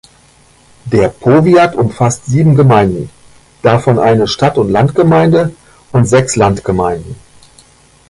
[0.85, 3.11] Der Powiat umfasst sieben Gemeinden,
[3.61, 5.53] davon eine Stadt-und-Land-Gemeinde
[5.91, 7.15] und sechs Landgemeinden.